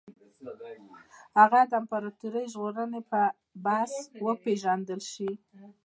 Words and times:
هغه 1.39 1.61
د 1.69 1.73
امپراطوري 1.81 2.43
ژغورونکي 2.53 3.01
په 3.11 3.21
حیث 3.79 3.95
وپېژندل 4.25 5.01
شي. 5.11 5.29